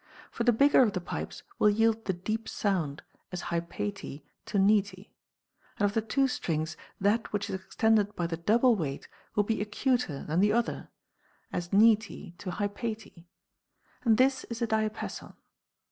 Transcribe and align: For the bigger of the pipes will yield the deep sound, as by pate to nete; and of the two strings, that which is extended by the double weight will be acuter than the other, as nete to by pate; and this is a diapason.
For 0.31 0.43
the 0.43 0.51
bigger 0.51 0.81
of 0.81 0.93
the 0.93 0.99
pipes 0.99 1.43
will 1.59 1.69
yield 1.69 2.05
the 2.05 2.13
deep 2.13 2.49
sound, 2.49 3.03
as 3.31 3.43
by 3.51 3.59
pate 3.59 4.23
to 4.47 4.57
nete; 4.57 5.11
and 5.77 5.85
of 5.85 5.93
the 5.93 6.01
two 6.01 6.27
strings, 6.27 6.75
that 6.99 7.31
which 7.31 7.51
is 7.51 7.55
extended 7.57 8.15
by 8.15 8.25
the 8.25 8.35
double 8.37 8.75
weight 8.75 9.07
will 9.35 9.43
be 9.43 9.61
acuter 9.61 10.23
than 10.23 10.39
the 10.39 10.53
other, 10.53 10.89
as 11.53 11.69
nete 11.71 12.33
to 12.39 12.49
by 12.57 12.67
pate; 12.67 13.23
and 14.01 14.17
this 14.17 14.43
is 14.45 14.59
a 14.59 14.65
diapason. 14.65 15.35